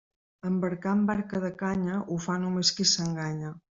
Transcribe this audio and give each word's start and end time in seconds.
Embarcar 0.51 0.93
en 0.99 1.03
barca 1.09 1.41
de 1.43 1.51
canya 1.61 1.99
ho 2.15 2.19
fa 2.25 2.39
només 2.47 2.73
qui 2.79 2.89
s'enganya. 2.93 3.55